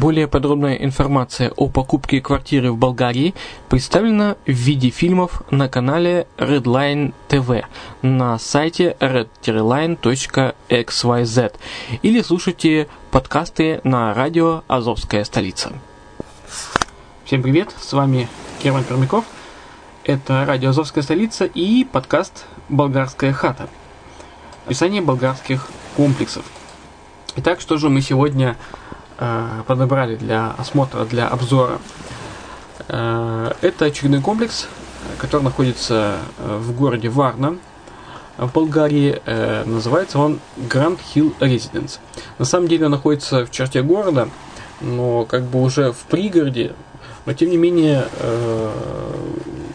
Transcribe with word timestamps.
Более 0.00 0.26
подробная 0.28 0.74
информация 0.76 1.50
о 1.50 1.68
покупке 1.68 2.22
квартиры 2.22 2.72
в 2.72 2.78
Болгарии 2.78 3.34
представлена 3.68 4.36
в 4.46 4.50
виде 4.50 4.88
фильмов 4.88 5.42
на 5.50 5.68
канале 5.68 6.26
Redline 6.38 7.12
TV 7.28 7.66
на 8.00 8.38
сайте 8.38 8.96
redline.xyz 8.98 9.98
или 12.00 12.22
слушайте 12.22 12.88
подкасты 13.10 13.82
на 13.84 14.14
радио 14.14 14.62
«Азовская 14.68 15.22
столица». 15.24 15.74
Всем 17.26 17.42
привет, 17.42 17.68
с 17.78 17.92
вами 17.92 18.26
Герман 18.64 18.84
Пермяков. 18.84 19.26
Это 20.04 20.46
радио 20.46 20.70
«Азовская 20.70 21.04
столица» 21.04 21.44
и 21.44 21.84
подкаст 21.84 22.46
«Болгарская 22.70 23.34
хата». 23.34 23.68
Описание 24.64 25.02
болгарских 25.02 25.68
комплексов. 25.94 26.46
Итак, 27.36 27.60
что 27.60 27.76
же 27.76 27.90
мы 27.90 28.00
сегодня 28.00 28.56
Э, 29.22 29.62
подобрали 29.66 30.16
для 30.16 30.52
осмотра, 30.56 31.04
для 31.04 31.28
обзора. 31.28 31.78
Э, 32.88 33.52
это 33.60 33.84
очередной 33.84 34.22
комплекс, 34.22 34.66
который 35.18 35.42
находится 35.42 36.16
э, 36.38 36.56
в 36.56 36.74
городе 36.74 37.10
Варна, 37.10 37.58
в 38.38 38.50
Болгарии. 38.50 39.20
Называется 39.66 40.18
он 40.18 40.40
Grand 40.56 40.98
Hill 41.14 41.34
Residence. 41.40 41.98
На 42.38 42.46
самом 42.46 42.68
деле 42.68 42.86
он 42.86 42.92
находится 42.92 43.44
в 43.44 43.50
черте 43.50 43.82
города, 43.82 44.30
но 44.80 45.26
как 45.26 45.42
бы 45.42 45.60
уже 45.60 45.92
в 45.92 45.98
пригороде, 46.04 46.72
но 47.26 47.34
тем 47.34 47.50
не 47.50 47.58
менее, 47.58 48.06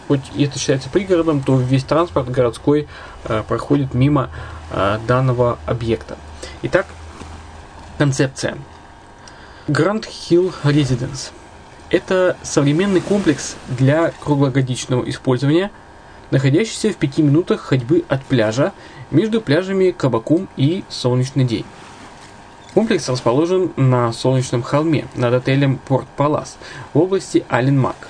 хоть 0.07 0.21
это 0.35 0.57
считается 0.57 0.89
пригородом, 0.89 1.43
то 1.43 1.57
весь 1.57 1.83
транспорт 1.83 2.31
городской 2.31 2.87
проходит 3.47 3.93
мимо 3.93 4.31
данного 5.07 5.59
объекта. 5.67 6.17
Итак, 6.63 6.87
концепция– 7.99 8.57
Grand 9.67 10.05
Hill 10.05 10.53
Residence. 10.63 11.31
Это 11.89 12.37
современный 12.43 13.01
комплекс 13.01 13.55
для 13.67 14.11
круглогодичного 14.11 15.09
использования, 15.09 15.71
находящийся 16.29 16.91
в 16.91 16.97
пяти 16.97 17.23
минутах 17.23 17.61
ходьбы 17.61 18.05
от 18.07 18.23
пляжа 18.25 18.73
между 19.09 19.41
пляжами 19.41 19.89
Кабакум 19.89 20.47
и 20.55 20.83
Солнечный 20.87 21.45
день. 21.45 21.65
Комплекс 22.75 23.09
расположен 23.09 23.71
на 23.75 24.13
солнечном 24.13 24.61
холме 24.61 25.07
над 25.15 25.33
отелем 25.33 25.79
Порт 25.79 26.05
Палас 26.15 26.57
в 26.93 26.99
области 26.99 27.43
Аленмак. 27.49 28.07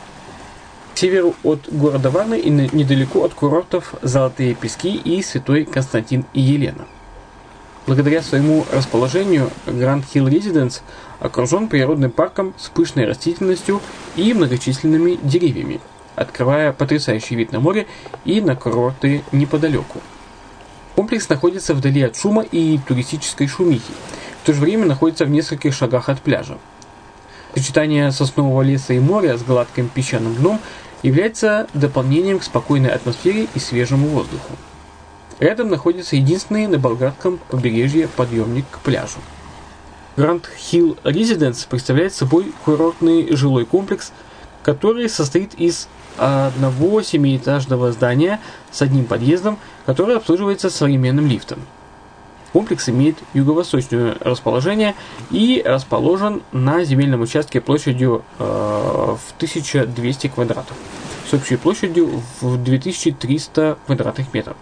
К 0.93 0.97
северу 0.97 1.35
от 1.43 1.71
города 1.71 2.09
Варны 2.09 2.37
и 2.37 2.49
недалеко 2.49 3.23
от 3.23 3.33
курортов 3.33 3.95
Золотые 4.01 4.55
Пески 4.55 4.93
и 4.93 5.21
Святой 5.21 5.63
Константин 5.63 6.25
и 6.33 6.41
Елена. 6.41 6.85
Благодаря 7.87 8.23
своему 8.23 8.65
расположению 8.73 9.51
Grand 9.67 10.03
Hill 10.11 10.27
Residence 10.27 10.81
окружен 11.19 11.67
природным 11.67 12.11
парком 12.11 12.53
с 12.57 12.69
пышной 12.69 13.05
растительностью 13.05 13.81
и 14.15 14.33
многочисленными 14.33 15.19
деревьями, 15.21 15.79
открывая 16.15 16.73
потрясающий 16.73 17.35
вид 17.35 17.51
на 17.51 17.59
море 17.59 17.87
и 18.23 18.41
на 18.41 18.55
курорты 18.55 19.23
неподалеку. 19.31 20.01
Комплекс 20.95 21.27
находится 21.27 21.73
вдали 21.73 22.03
от 22.03 22.15
шума 22.15 22.43
и 22.43 22.79
туристической 22.87 23.47
шумихи, 23.47 23.93
в 24.41 24.45
то 24.45 24.53
же 24.53 24.61
время 24.61 24.85
находится 24.85 25.25
в 25.25 25.29
нескольких 25.29 25.73
шагах 25.73 26.07
от 26.07 26.21
пляжа. 26.21 26.57
Сочетание 27.55 28.11
соснового 28.11 28.61
леса 28.61 28.93
и 28.93 28.99
моря 28.99 29.37
с 29.37 29.43
гладким 29.43 29.89
песчаным 29.89 30.35
дном 30.35 30.59
является 31.03 31.67
дополнением 31.73 32.39
к 32.39 32.43
спокойной 32.43 32.91
атмосфере 32.91 33.47
и 33.53 33.59
свежему 33.59 34.07
воздуху. 34.07 34.53
Рядом 35.39 35.69
находится 35.69 36.15
единственный 36.15 36.67
на 36.67 36.77
болгарском 36.77 37.39
побережье 37.49 38.07
подъемник 38.07 38.65
к 38.71 38.79
пляжу. 38.79 39.19
Grand 40.17 40.43
Hill 40.57 40.97
Residence 41.03 41.67
представляет 41.69 42.13
собой 42.13 42.53
курортный 42.63 43.35
жилой 43.35 43.65
комплекс, 43.65 44.13
который 44.63 45.09
состоит 45.09 45.53
из 45.55 45.89
одного 46.17 47.01
семиэтажного 47.01 47.91
здания 47.91 48.39
с 48.71 48.81
одним 48.81 49.05
подъездом, 49.05 49.57
который 49.85 50.15
обслуживается 50.15 50.69
современным 50.69 51.27
лифтом. 51.27 51.59
Комплекс 52.53 52.87
имеет 52.87 53.17
юго-восточное 53.33 54.15
расположение 54.21 54.95
и 55.29 55.61
расположен 55.65 56.41
на 56.53 56.85
земельном 56.85 57.19
участке 57.19 57.59
площадью 57.59 58.23
э, 58.39 58.43
в 58.45 59.33
1200 59.35 60.27
квадратов 60.27 60.77
с 61.29 61.33
общей 61.33 61.57
площадью 61.57 62.23
в 62.39 62.55
2300 62.63 63.77
квадратных 63.85 64.33
метров. 64.33 64.55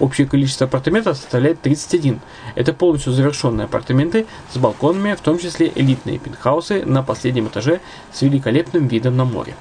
Общее 0.00 0.28
количество 0.28 0.66
апартаментов 0.66 1.16
составляет 1.16 1.60
31. 1.60 2.20
Это 2.54 2.72
полностью 2.72 3.12
завершенные 3.12 3.64
апартаменты 3.64 4.26
с 4.52 4.56
балконами, 4.56 5.14
в 5.14 5.20
том 5.20 5.38
числе 5.38 5.72
элитные 5.74 6.18
пентхаусы 6.18 6.84
на 6.84 7.02
последнем 7.02 7.48
этаже 7.48 7.80
с 8.12 8.22
великолепным 8.22 8.86
видом 8.86 9.16
на 9.16 9.24
море. 9.24 9.54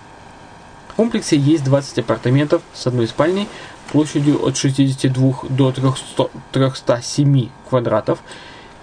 комплексе 0.95 1.38
есть 1.38 1.63
20 1.63 2.00
апартаментов 2.00 2.62
с 2.74 2.86
одной 2.86 3.07
спальней 3.07 3.48
площадью 3.92 4.45
от 4.45 4.57
62 4.57 5.34
до 5.50 5.72
300, 5.72 6.30
307 6.51 7.50
квадратов, 7.69 8.19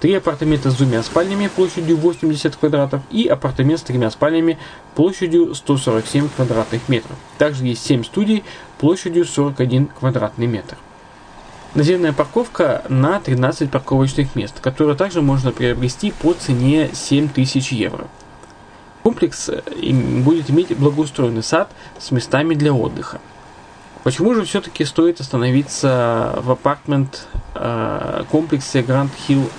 три 0.00 0.14
апартамента 0.14 0.70
с 0.70 0.76
двумя 0.76 1.02
спальнями 1.02 1.48
площадью 1.48 1.96
80 1.96 2.56
квадратов 2.56 3.02
и 3.10 3.26
апартамент 3.26 3.80
с 3.80 3.82
тремя 3.82 4.10
спальнями 4.10 4.58
площадью 4.96 5.54
147 5.54 6.28
квадратных 6.34 6.88
метров. 6.88 7.16
Также 7.38 7.64
есть 7.64 7.84
7 7.86 8.02
студий 8.04 8.44
площадью 8.78 9.24
41 9.24 9.86
квадратный 9.86 10.46
метр. 10.46 10.76
Наземная 11.74 12.12
парковка 12.12 12.84
на 12.88 13.18
13 13.18 13.68
парковочных 13.68 14.36
мест, 14.36 14.60
которые 14.60 14.96
также 14.96 15.22
можно 15.22 15.50
приобрести 15.50 16.12
по 16.12 16.32
цене 16.32 16.90
7000 16.92 17.72
евро. 17.72 18.06
Комплекс 19.02 19.48
э, 19.48 19.60
будет 20.22 20.50
иметь 20.50 20.76
благоустроенный 20.78 21.42
сад 21.42 21.72
с 21.98 22.12
местами 22.12 22.54
для 22.54 22.72
отдыха. 22.72 23.20
Почему 24.04 24.34
же 24.34 24.44
все-таки 24.44 24.84
стоит 24.84 25.20
остановиться 25.20 26.38
в 26.44 26.52
апартмент 26.52 27.26
э, 27.56 28.22
комплексе 28.30 28.82
Grand 28.82 29.10
Hill 29.26 29.50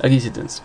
Residence? 0.00 0.62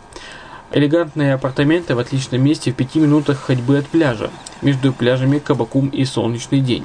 Элегантные 0.72 1.36
апартаменты 1.36 1.94
в 1.94 2.00
отличном 2.00 2.44
месте 2.44 2.72
в 2.72 2.76
пяти 2.76 3.00
минутах 3.00 3.40
ходьбы 3.42 3.78
от 3.78 3.86
пляжа, 3.86 4.32
между 4.64 4.92
пляжами 4.92 5.38
Кабакум 5.38 5.90
и 5.90 6.04
Солнечный 6.04 6.62
день. 6.62 6.84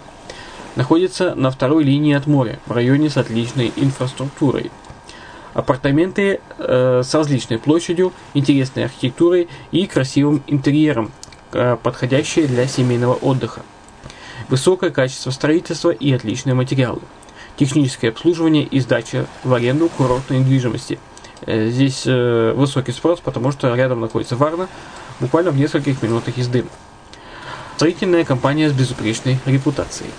Находится 0.76 1.34
на 1.34 1.50
второй 1.50 1.84
линии 1.84 2.14
от 2.14 2.26
моря, 2.26 2.58
в 2.66 2.72
районе 2.72 3.10
с 3.10 3.16
отличной 3.16 3.72
инфраструктурой. 3.76 4.70
Апартаменты 5.52 6.40
э, 6.58 7.02
с 7.04 7.12
различной 7.14 7.58
площадью, 7.58 8.12
интересной 8.34 8.84
архитектурой 8.84 9.48
и 9.72 9.86
красивым 9.86 10.42
интерьером, 10.46 11.10
Э, 11.52 11.76
подходящие 11.82 12.46
для 12.46 12.68
семейного 12.68 13.14
отдыха. 13.14 13.62
Высокое 14.48 14.90
качество 14.90 15.30
строительства 15.30 15.90
и 15.90 16.12
отличные 16.12 16.54
материалы. 16.54 17.00
Техническое 17.56 18.10
обслуживание 18.10 18.62
и 18.62 18.78
сдача 18.78 19.26
в 19.42 19.52
аренду 19.52 19.88
курортной 19.88 20.38
недвижимости. 20.38 21.00
Э, 21.46 21.68
здесь 21.68 22.04
э, 22.06 22.52
высокий 22.54 22.92
спрос, 22.92 23.18
потому 23.18 23.50
что 23.50 23.74
рядом 23.74 24.00
находится 24.00 24.36
Варна, 24.36 24.68
буквально 25.18 25.50
в 25.50 25.56
нескольких 25.56 26.00
минутах 26.02 26.36
езды. 26.36 26.64
Строительная 27.74 28.24
компания 28.24 28.70
с 28.70 28.72
безупречной 28.72 29.38
репутацией. 29.46 30.10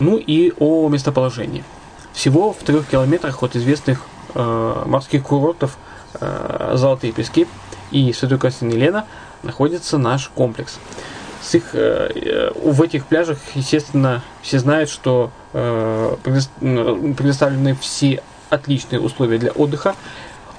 Ну 0.00 0.16
и 0.16 0.52
о 0.58 0.88
местоположении. 0.88 1.64
Всего 2.12 2.52
в 2.52 2.58
трех 2.58 2.88
километрах 2.88 3.42
от 3.42 3.54
известных 3.54 4.02
э, 4.34 4.82
морских 4.86 5.22
курортов 5.22 5.78
э, 6.20 6.72
Золотые 6.74 7.12
пески 7.12 7.46
и 7.92 8.12
Святой 8.12 8.38
Красный 8.38 8.76
Лена– 8.76 9.06
находится 9.42 9.98
наш 9.98 10.28
комплекс. 10.28 10.78
С 11.42 11.54
их, 11.54 11.74
э, 11.74 12.10
э, 12.14 12.50
в 12.54 12.82
этих 12.82 13.06
пляжах, 13.06 13.38
естественно, 13.54 14.22
все 14.42 14.58
знают, 14.58 14.90
что 14.90 15.30
э, 15.52 16.16
предоставлены 16.20 17.74
все 17.74 18.22
отличные 18.50 19.00
условия 19.00 19.38
для 19.38 19.52
отдыха. 19.52 19.94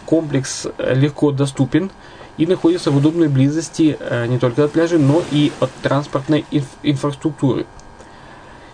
Комплекс 0.05 0.67
легко 0.77 1.31
доступен 1.31 1.91
и 2.37 2.45
находится 2.45 2.91
в 2.91 2.97
удобной 2.97 3.27
близости 3.27 3.97
не 4.27 4.39
только 4.39 4.65
от 4.65 4.71
пляжа, 4.71 4.97
но 4.97 5.21
и 5.31 5.51
от 5.59 5.69
транспортной 5.83 6.45
инфраструктуры. 6.83 7.65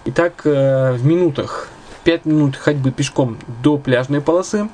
Итак, 0.09 0.45
в 0.45 0.99
минутах 1.03 1.67
5 2.05 2.23
минут 2.23 2.55
ходьбы 2.55 2.91
пешком 2.91 3.37
до 3.61 3.77
пляжной 3.77 4.21
полосы, 4.21 4.69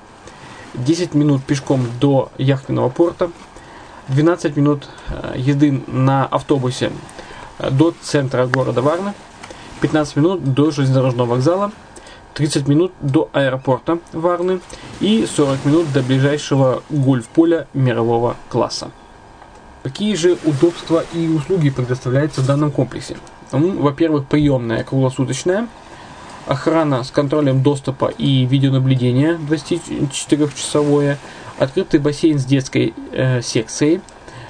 10 0.75 1.15
минут 1.15 1.43
пешком 1.43 1.87
до 1.99 2.29
яхтенного 2.37 2.89
порта, 2.89 3.31
12 4.09 4.55
минут 4.57 4.87
э, 5.09 5.33
езды 5.37 5.81
на 5.87 6.27
автобусе 6.27 6.91
э, 7.57 7.71
до 7.71 7.95
центра 7.99 8.45
города 8.45 8.83
Варна, 8.83 9.15
15 9.81 10.17
минут 10.17 10.53
до 10.53 10.69
железнодорожного 10.69 11.29
вокзала, 11.31 11.71
30 12.35 12.67
минут 12.67 12.91
до 13.01 13.27
аэропорта 13.33 13.97
Варны 14.11 14.59
и 14.99 15.25
40 15.25 15.65
минут 15.65 15.91
до 15.93 16.03
ближайшего 16.03 16.83
гольф-поля 16.91 17.65
мирового 17.73 18.35
класса. 18.49 18.91
Какие 19.81 20.13
же 20.13 20.37
удобства 20.45 21.03
и 21.11 21.27
услуги 21.27 21.71
предоставляются 21.71 22.41
в 22.41 22.45
данном 22.45 22.69
комплексе? 22.69 23.17
Во-первых, 23.53 24.25
приемная 24.25 24.83
круглосуточная, 24.83 25.67
охрана 26.47 27.03
с 27.03 27.11
контролем 27.11 27.61
доступа 27.61 28.07
и 28.07 28.45
видеонаблюдения 28.45 29.37
24-часовое, 29.37 31.17
открытый 31.59 31.99
бассейн 31.99 32.39
с 32.39 32.45
детской 32.45 32.95
э, 33.11 33.41
секцией, 33.41 34.01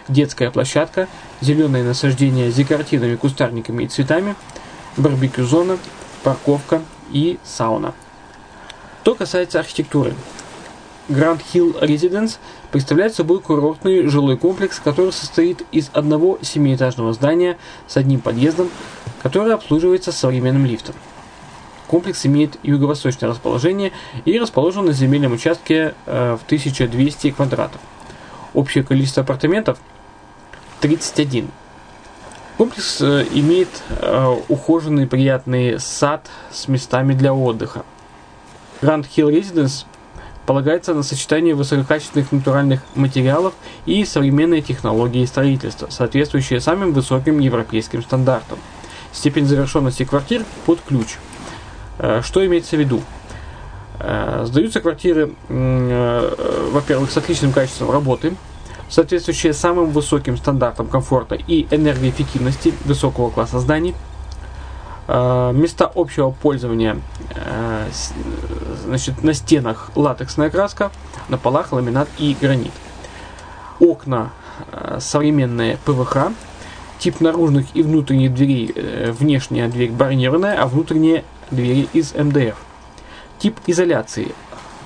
детская 0.07 0.51
площадка, 0.51 1.09
зеленые 1.41 1.83
насаждения 1.83 2.50
с 2.50 2.55
декоративными 2.55 3.17
кустарниками 3.17 3.83
и 3.83 3.88
цветами, 3.88 4.35
барбекю-зона, 4.95 5.77
парковка 6.23 6.81
и 7.11 7.39
сауна. 7.44 7.94
Что 9.01 9.15
касается 9.15 9.59
архитектуры. 9.59 10.13
Grand 11.09 11.41
Hill 11.53 11.81
Residence 11.81 12.38
представляет 12.71 13.13
собой 13.13 13.41
курортный 13.41 14.07
жилой 14.07 14.38
комплекс, 14.38 14.79
который 14.79 15.11
состоит 15.11 15.65
из 15.71 15.89
одного 15.94 16.39
семиэтажного 16.41 17.11
здания 17.13 17.57
с 17.88 17.97
одним 17.97 18.21
подъездом, 18.21 18.69
который 19.21 19.53
обслуживается 19.53 20.13
современным 20.13 20.65
лифтом. 20.65 20.95
Комплекс 21.88 22.25
имеет 22.25 22.57
юго-восточное 22.63 23.29
расположение 23.29 23.91
и 24.23 24.39
расположен 24.39 24.85
на 24.85 24.94
земельном 24.94 25.33
участке 25.33 25.94
э, 26.05 26.38
в 26.41 26.45
1200 26.45 27.31
квадратов. 27.31 27.81
Общее 28.53 28.83
количество 28.83 29.23
апартаментов 29.23 29.79
31. 30.79 31.49
Комплекс 32.57 33.01
э, 33.01 33.25
имеет 33.33 33.69
э, 33.89 34.35
ухоженный 34.47 35.06
приятный 35.06 35.79
сад 35.79 36.29
с 36.49 36.69
местами 36.69 37.13
для 37.13 37.33
отдыха. 37.33 37.83
Grand 38.81 39.06
Hill 39.15 39.29
Residence 39.29 39.85
полагается 40.45 40.94
на 40.94 41.04
сочетание 41.04 41.56
высококачественных 41.56 42.31
натуральных 42.31 42.81
материалов 42.95 43.54
и 43.86 44.06
современной 44.06 44.62
технологии 44.62 45.25
строительства, 45.25 45.88
соответствующие 45.90 46.60
самым 46.60 46.94
высоким 46.94 47.40
европейским 47.40 48.04
стандартам. 48.04 48.60
Степень 49.12 49.45
завершенности 49.45 50.06
квартир 50.06 50.44
под 50.66 50.81
ключ– 50.81 51.18
Э, 52.00 52.22
что 52.24 52.45
имеется 52.45 52.75
в 52.75 52.80
виду? 52.80 53.01
Э, 54.00 54.44
сдаются 54.45 54.81
квартиры, 54.81 55.34
э, 55.50 56.69
во-первых, 56.72 57.12
с 57.12 57.18
отличным 57.18 57.51
качеством 57.51 57.92
работы, 57.92 58.36
соответствующие 58.90 59.54
самым 59.54 59.92
высоким 59.92 60.38
стандартам 60.38 60.88
комфорта 60.88 61.36
и 61.36 61.68
энергоэффективности 61.72 62.74
высокого 62.86 63.30
класса 63.30 63.60
зданий, 63.60 63.95
места 65.06 65.92
общего 65.94 66.30
пользования, 66.31 66.98
значит, 68.85 69.23
на 69.23 69.33
стенах 69.33 69.92
латексная 69.95 70.49
краска, 70.49 70.92
на 71.30 71.37
полах 71.37 71.71
ламинат 71.71 72.07
и 72.18 72.35
гранит. 72.40 72.73
Окна 73.80 74.31
современные 74.99 75.78
ПВХ, 75.85 76.31
тип 76.99 77.19
наружных 77.21 77.68
и 77.73 77.81
внутренних 77.83 78.33
дверей, 78.33 78.73
внешняя 79.11 79.68
дверь 79.68 79.92
бронированная, 79.92 80.61
а 80.61 80.68
внутренняя 80.68 81.23
двери 81.52 81.90
из 81.94 82.13
МДФ. 82.13 82.56
Тип 83.40 83.59
изоляции 83.68 84.33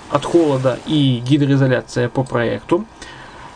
от 0.10 0.26
холода 0.26 0.80
и 0.86 1.22
гидроизоляция 1.26 2.10
по 2.10 2.24
проекту. 2.24 2.86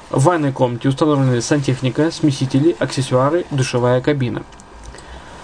В 0.10 0.26
ванной 0.26 0.52
комнате 0.52 0.90
установлены 0.90 1.42
сантехника, 1.42 2.12
смесители, 2.12 2.76
аксессуары, 2.78 3.46
душевая 3.50 4.02
кабина. 4.02 4.44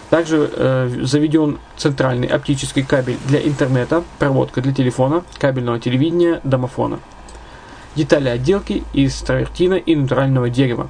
Также 0.09 0.49
э, 0.53 0.99
заведен 1.03 1.59
центральный 1.75 2.27
оптический 2.27 2.83
кабель 2.83 3.17
для 3.27 3.41
интернета, 3.41 4.03
проводка 4.19 4.61
для 4.61 4.73
телефона, 4.73 5.23
кабельного 5.37 5.79
телевидения, 5.79 6.39
домофона. 6.43 6.99
Детали 7.95 8.29
отделки 8.29 8.83
из 8.93 9.15
травертина 9.21 9.73
и 9.73 9.95
натурального 9.95 10.49
дерева. 10.49 10.87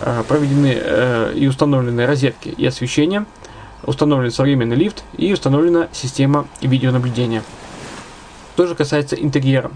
Э, 0.00 0.22
проведены 0.26 0.74
э, 0.74 1.32
и 1.34 1.46
установлены 1.46 2.06
розетки 2.06 2.48
и 2.48 2.66
освещение– 2.66 3.26
установлен 3.86 4.30
современный 4.30 4.76
лифт 4.76 5.04
и 5.16 5.32
установлена 5.32 5.88
система 5.92 6.46
видеонаблюдения. 6.60 7.42
То 8.56 8.66
же 8.66 8.74
касается 8.74 9.16
интерьера. 9.16 9.70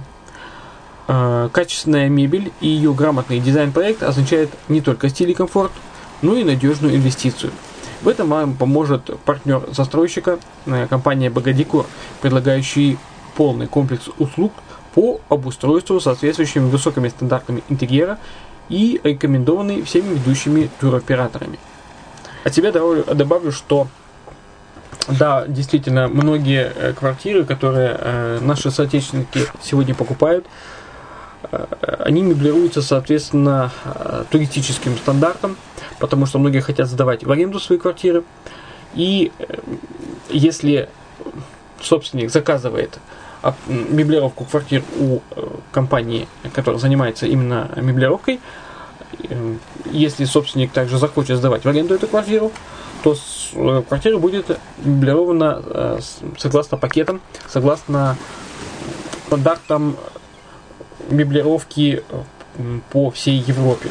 Э, 1.06 1.48
качественная 1.52 2.08
мебель 2.08 2.52
и 2.60 2.68
ее 2.68 2.94
грамотный 2.94 3.40
дизайн-проект 3.40 4.02
означает 4.02 4.50
не 4.68 4.80
только 4.80 5.08
стиль 5.08 5.30
и 5.30 5.34
комфорт, 5.34 5.72
но 6.22 6.36
и 6.36 6.44
надежную 6.44 6.94
инвестицию. 6.96 7.52
В 8.02 8.08
этом 8.08 8.28
вам 8.28 8.54
поможет 8.54 9.10
партнер 9.24 9.62
застройщика, 9.72 10.38
э, 10.66 10.86
компания 10.88 11.30
Богодекор, 11.30 11.86
предлагающий 12.20 12.98
полный 13.36 13.66
комплекс 13.66 14.08
услуг 14.18 14.52
по 14.94 15.20
обустройству 15.28 16.00
соответствующими 16.00 16.68
высокими 16.68 17.08
стандартами 17.08 17.62
интерьера 17.68 18.18
и 18.68 19.00
рекомендованный 19.02 19.82
всеми 19.82 20.14
ведущими 20.14 20.70
туроператорами. 20.80 21.58
От 22.44 22.54
себя 22.54 22.72
добавлю, 22.72 23.52
что 23.52 23.88
да, 25.08 25.46
действительно, 25.46 26.06
многие 26.08 26.70
э, 26.74 26.92
квартиры, 26.92 27.44
которые 27.44 27.96
э, 27.98 28.38
наши 28.42 28.70
соотечественники 28.70 29.40
сегодня 29.62 29.94
покупают, 29.94 30.46
они 31.50 32.22
меблируются, 32.22 32.82
соответственно, 32.82 33.70
туристическим 34.30 34.96
стандартам, 34.96 35.56
потому 35.98 36.26
что 36.26 36.38
многие 36.38 36.60
хотят 36.60 36.88
сдавать 36.88 37.24
в 37.24 37.30
аренду 37.30 37.60
свои 37.60 37.78
квартиры. 37.78 38.24
И 38.94 39.32
если 40.30 40.88
собственник 41.80 42.30
заказывает 42.30 42.98
меблировку 43.66 44.44
квартир 44.44 44.82
у 44.98 45.20
компании, 45.72 46.28
которая 46.54 46.80
занимается 46.80 47.26
именно 47.26 47.70
меблировкой, 47.76 48.40
если 49.90 50.24
собственник 50.24 50.72
также 50.72 50.98
захочет 50.98 51.38
сдавать 51.38 51.64
в 51.64 51.68
аренду 51.68 51.94
эту 51.94 52.06
квартиру, 52.06 52.52
то 53.02 53.16
э, 53.54 53.82
квартира 53.86 54.18
будет 54.18 54.58
меблирована 54.78 55.62
э, 55.64 55.98
согласно 56.36 56.76
пакетам, 56.76 57.20
согласно 57.48 58.16
стандартам 59.26 59.96
меблировки 61.08 62.02
э, 62.08 62.80
по 62.90 63.10
всей 63.10 63.38
Европе. 63.38 63.90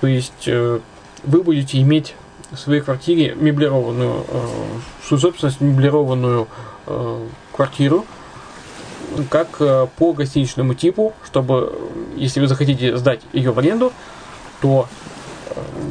То 0.00 0.06
есть 0.06 0.46
вы 0.46 1.42
будете 1.42 1.80
иметь 1.80 2.14
в 2.50 2.56
своей 2.56 2.82
квартире 2.82 3.34
меблированную, 3.34 4.26
свою 5.06 5.20
собственность 5.20 5.60
меблированную 5.62 6.46
квартиру, 7.52 8.04
как 9.30 9.56
по 9.96 10.12
гостиничному 10.12 10.74
типу, 10.74 11.14
чтобы, 11.24 11.72
если 12.16 12.40
вы 12.40 12.48
захотите 12.48 12.96
сдать 12.98 13.20
ее 13.32 13.52
в 13.52 13.58
аренду, 13.58 13.92
то 14.60 14.88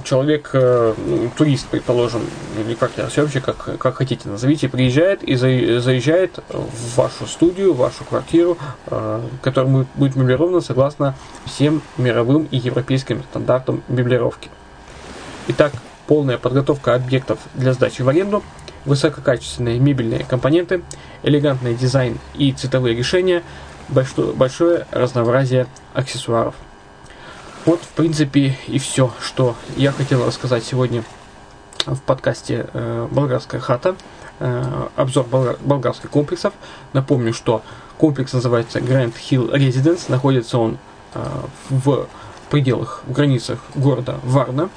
человек, 0.03 0.49
э, 0.53 0.93
ну, 0.97 1.29
турист, 1.35 1.67
предположим, 1.67 2.21
или 2.57 2.73
как 2.75 2.91
я 2.97 3.09
вообще, 3.15 3.41
как, 3.41 3.77
как 3.77 3.95
хотите 3.95 4.27
назовите, 4.29 4.69
приезжает 4.69 5.23
и 5.23 5.35
заезжает 5.35 6.39
в 6.49 6.97
вашу 6.97 7.27
студию, 7.27 7.73
в 7.73 7.77
вашу 7.77 8.03
квартиру, 8.03 8.57
э, 8.87 9.21
которая 9.41 9.85
будет 9.95 10.15
меблирована 10.15 10.61
согласно 10.61 11.15
всем 11.45 11.81
мировым 11.97 12.47
и 12.51 12.57
европейским 12.57 13.23
стандартам 13.23 13.83
меблировки. 13.87 14.49
Итак, 15.47 15.73
полная 16.07 16.37
подготовка 16.37 16.95
объектов 16.95 17.39
для 17.53 17.73
сдачи 17.73 18.01
в 18.01 18.09
аренду, 18.09 18.43
высококачественные 18.85 19.79
мебельные 19.79 20.25
компоненты, 20.25 20.81
элегантный 21.23 21.75
дизайн 21.75 22.19
и 22.35 22.51
цветовые 22.51 22.95
решения, 22.95 23.43
большое, 23.89 24.33
большое 24.33 24.87
разнообразие 24.91 25.67
аксессуаров– 25.93 26.55
вот, 27.65 27.81
в 27.81 27.89
принципе, 27.89 28.57
и 28.67 28.79
все, 28.79 29.13
что 29.21 29.55
я 29.77 29.91
хотел 29.91 30.25
рассказать 30.25 30.63
сегодня 30.63 31.03
в 31.85 31.99
подкасте 32.01 32.67
э, 32.73 33.07
«Болгарская 33.11 33.61
хата». 33.61 33.95
Э, 34.39 34.87
обзор 34.95 35.25
болгар, 35.25 35.57
болгарских 35.61 36.09
комплексов. 36.09 36.53
Напомню, 36.91 37.33
что 37.33 37.61
комплекс 37.97 38.33
называется 38.33 38.79
Grand 38.79 39.13
Hill 39.13 39.53
Residence. 39.53 40.05
Находится 40.09 40.57
он 40.57 40.77
э, 41.13 41.23
в 41.69 42.07
пределах, 42.49 43.03
в 43.07 43.13
границах 43.13 43.59
города 43.75 44.19
Варна. 44.23 44.69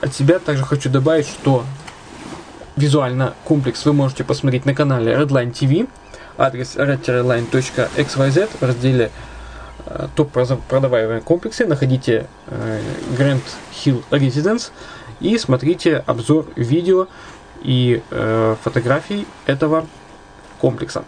От 0.00 0.14
себя 0.14 0.38
также 0.38 0.64
хочу 0.64 0.90
добавить, 0.90 1.26
что 1.26 1.64
визуально 2.76 3.34
комплекс 3.44 3.84
вы 3.84 3.92
можете 3.92 4.22
посмотреть 4.22 4.64
на 4.66 4.74
канале 4.74 5.12
Redline 5.14 5.52
TV. 5.52 5.88
Адрес 6.38 6.76
redline.xyz 6.76 8.50
в 8.60 8.62
разделе 8.62 9.10
Э, 9.86 10.08
топ 10.14 10.30
продаваемые 10.68 11.20
комплексы, 11.20 11.66
находите 11.66 12.26
э, 12.46 12.80
Grand 13.16 13.42
Hill 13.72 14.02
Residence 14.10 14.70
и 15.20 15.36
смотрите 15.38 16.04
обзор 16.06 16.46
видео 16.56 17.08
и 17.62 18.02
э, 18.10 18.56
фотографий 18.62 19.26
этого 19.46 19.86
комплекса. 20.60 21.04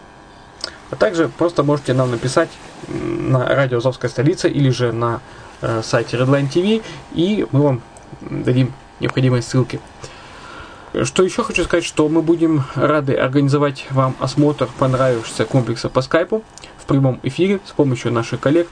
А 0.91 0.95
также 0.95 1.29
просто 1.29 1.63
можете 1.63 1.93
нам 1.93 2.11
написать 2.11 2.49
на 2.87 3.47
радио 3.47 3.77
Азовская 3.77 4.09
столица 4.09 4.47
или 4.47 4.69
же 4.69 4.91
на 4.91 5.21
сайте 5.81 6.17
Redline 6.17 6.51
TV, 6.51 6.83
и 7.13 7.47
мы 7.51 7.61
вам 7.61 7.81
дадим 8.21 8.71
необходимые 8.99 9.41
ссылки. 9.41 9.79
Что 11.03 11.23
еще 11.23 11.43
хочу 11.43 11.63
сказать, 11.63 11.83
что 11.83 12.07
мы 12.07 12.21
будем 12.21 12.63
рады 12.75 13.15
организовать 13.15 13.87
вам 13.89 14.15
осмотр 14.19 14.69
понравившегося 14.77 15.45
комплекса 15.45 15.89
по 15.89 16.01
скайпу 16.01 16.43
в 16.85 16.87
прямом 16.87 17.19
эфире 17.23 17.59
с 17.65 17.71
помощью 17.71 18.11
наших 18.13 18.39
коллег. 18.39 18.67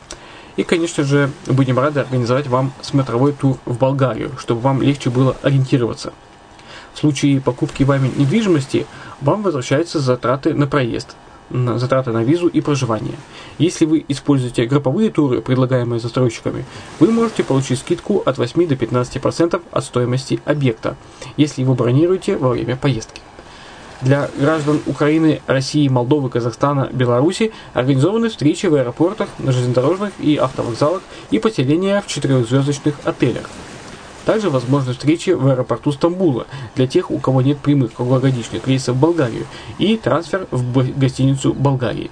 И, 0.55 0.63
конечно 0.63 1.03
же, 1.03 1.32
будем 1.48 1.79
рады 1.79 2.00
организовать 2.00 2.48
вам 2.48 2.72
смотровой 2.82 3.34
тур 3.34 3.58
в 3.65 3.79
Болгарию, 3.79 4.32
чтобы 4.38 4.62
вам 4.62 4.84
легче 4.84 5.10
было 5.10 5.36
ориентироваться. 5.41 6.13
В 6.93 7.00
случае 7.00 7.41
покупки 7.41 7.82
вами 7.82 8.12
недвижимости 8.15 8.86
вам 9.20 9.41
возвращаются 9.41 10.00
затраты 10.00 10.53
на 10.53 10.67
проезд, 10.67 11.15
на 11.50 11.79
затраты 11.79 12.12
на 12.12 12.24
визу 12.24 12.48
и 12.48 12.62
проживание. 12.62 13.15
Если 13.58 13.86
вы 13.86 14.05
используете 14.08 14.65
групповые 14.65 15.10
туры, 15.10 15.41
предлагаемые 15.41 16.00
застройщиками, 16.00 16.65
вы 17.00 17.12
можете 17.12 17.43
получить 17.43 17.79
скидку 17.79 18.22
от 18.24 18.38
8 18.38 18.67
до 18.67 18.75
15% 18.75 19.60
от 19.72 19.84
стоимости 19.84 20.39
объекта, 20.46 20.96
если 21.36 21.62
его 21.62 21.74
бронируете 21.74 22.38
во 22.38 22.50
время 22.50 22.77
поездки. 22.77 23.22
Для 24.04 24.30
граждан 24.38 24.82
Украины, 24.86 25.42
России, 25.48 25.88
Молдовы, 25.88 26.30
Казахстана, 26.30 26.90
Беларуси 26.92 27.54
организованы 27.74 28.28
встречи 28.28 28.66
в 28.66 28.76
аэропортах, 28.76 29.30
на 29.40 29.54
железнодорожных 29.54 30.12
и 30.20 30.36
автовокзалах 30.36 31.02
и 31.32 31.40
поселения 31.40 32.04
в 32.06 32.08
четырехзвездочных 32.08 32.96
отелях. 33.06 33.50
Также 34.26 34.50
возможны 34.50 34.92
встречи 34.92 35.30
в 35.30 35.48
аэропорту 35.48 35.94
Стамбула 35.94 36.48
для 36.76 36.86
тех, 36.86 37.12
у 37.12 37.18
кого 37.20 37.42
нет 37.42 37.60
прямых 37.60 37.94
круглогодичных 37.94 38.68
рейсов 38.68 38.98
в 38.98 39.00
Болгарию 39.00 39.46
и 39.78 39.96
трансфер 39.96 40.48
в 40.52 41.00
гостиницу 41.00 41.54
Болгарии. 41.54 42.12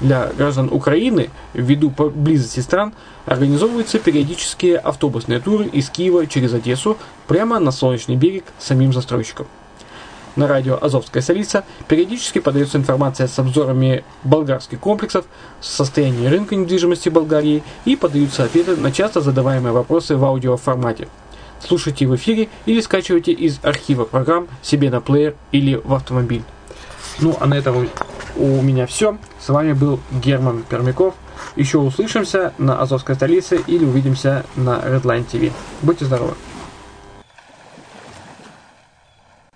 Для 0.00 0.30
граждан 0.36 0.70
Украины, 0.72 1.28
ввиду 1.52 1.90
близости 1.90 2.60
стран, 2.60 2.94
организовываются 3.26 3.98
периодические 3.98 4.78
автобусные 4.78 5.40
туры 5.40 5.66
из 5.66 5.90
Киева 5.90 6.26
через 6.26 6.54
Одессу 6.54 6.96
прямо 7.28 7.58
на 7.58 7.70
Солнечный 7.70 8.16
берег 8.16 8.44
самим 8.58 8.94
застройщикам 8.94 9.46
на 10.36 10.48
радио 10.48 10.78
«Азовская 10.80 11.22
столица» 11.22 11.64
периодически 11.88 12.38
подается 12.38 12.78
информация 12.78 13.26
с 13.26 13.38
обзорами 13.38 14.04
болгарских 14.24 14.80
комплексов, 14.80 15.26
состояния 15.60 16.28
рынка 16.28 16.54
недвижимости 16.56 17.08
Болгарии 17.08 17.62
и 17.84 17.96
подаются 17.96 18.44
ответы 18.44 18.76
на 18.76 18.92
часто 18.92 19.20
задаваемые 19.20 19.72
вопросы 19.72 20.16
в 20.16 20.24
аудиоформате. 20.24 21.08
Слушайте 21.60 22.06
в 22.06 22.16
эфире 22.16 22.48
или 22.66 22.80
скачивайте 22.80 23.32
из 23.32 23.60
архива 23.62 24.04
программ 24.04 24.48
себе 24.62 24.90
на 24.90 25.00
плеер 25.00 25.34
или 25.52 25.74
в 25.74 25.94
автомобиль. 25.94 26.42
Ну, 27.20 27.36
а 27.40 27.46
на 27.46 27.54
этом 27.54 27.88
у 28.36 28.62
меня 28.62 28.86
все. 28.86 29.18
С 29.40 29.48
вами 29.48 29.72
был 29.72 30.00
Герман 30.10 30.64
Пермяков. 30.68 31.14
Еще 31.56 31.78
услышимся 31.78 32.52
на 32.58 32.80
Азовской 32.80 33.14
столице 33.14 33.60
или 33.66 33.84
увидимся 33.84 34.44
на 34.56 34.80
Redline 34.80 35.26
TV. 35.30 35.52
Будьте 35.82 36.04
здоровы! 36.04 36.34